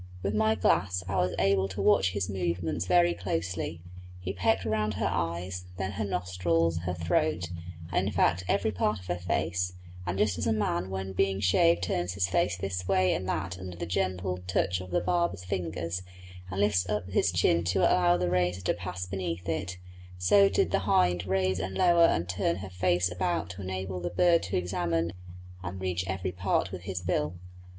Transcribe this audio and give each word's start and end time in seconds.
With 0.23 0.33
my 0.33 0.55
glass 0.55 1.03
I 1.07 1.17
was 1.17 1.35
able 1.37 1.67
to 1.67 1.79
watch 1.79 2.13
his 2.13 2.27
movements 2.27 2.87
very 2.87 3.13
closely; 3.13 3.81
he 4.19 4.33
pecked 4.33 4.65
round 4.65 4.95
her 4.95 5.05
eyes, 5.05 5.65
then 5.77 5.91
her 5.91 6.03
nostrils, 6.03 6.79
her 6.87 6.95
throat, 6.95 7.51
and 7.91 8.07
in 8.07 8.11
fact 8.11 8.43
every 8.47 8.71
part 8.71 8.99
of 8.99 9.05
her 9.05 9.19
face; 9.19 9.73
and 10.07 10.17
just 10.17 10.39
as 10.39 10.47
a 10.47 10.53
man 10.53 10.89
when 10.89 11.13
being 11.13 11.39
shaved 11.39 11.83
turns 11.83 12.13
his 12.15 12.27
face 12.27 12.57
this 12.57 12.87
way 12.87 13.13
and 13.13 13.29
that 13.29 13.59
under 13.59 13.77
the 13.77 13.85
gentle 13.85 14.37
guiding 14.37 14.47
touch 14.47 14.81
of 14.81 14.89
the 14.89 15.01
barber's 15.01 15.43
fingers, 15.43 16.01
and 16.49 16.59
lifts 16.61 16.89
up 16.89 17.07
his 17.11 17.31
chin 17.31 17.63
to 17.65 17.81
allow 17.81 18.17
the 18.17 18.31
razor 18.31 18.61
to 18.61 18.73
pass 18.73 19.05
beneath 19.05 19.47
it, 19.47 19.77
so 20.17 20.49
did 20.49 20.71
the 20.71 20.79
hind 20.89 21.27
raise 21.27 21.59
and 21.59 21.75
lower 21.77 22.05
and 22.05 22.27
turn 22.27 22.55
her 22.55 22.71
face 22.71 23.11
about 23.11 23.51
to 23.51 23.61
enable 23.61 23.99
the 23.99 24.09
bird 24.09 24.41
to 24.41 24.57
examine 24.57 25.13
and 25.61 25.79
reach 25.79 26.03
every 26.07 26.31
part 26.31 26.71
with 26.71 26.85
his 26.85 27.03
bill. 27.03 27.35